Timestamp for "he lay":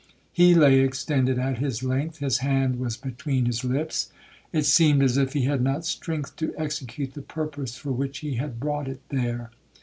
0.33-0.79